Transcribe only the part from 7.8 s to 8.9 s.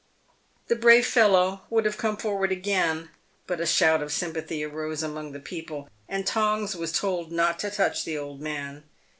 the old man.